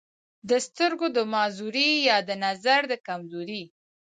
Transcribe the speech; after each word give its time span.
دَسترګو 0.49 1.07
دَمعذورۍ 1.15 1.89
يا 2.07 2.17
دَنظر 2.29 2.81
دَکمزورۍ 2.91 3.63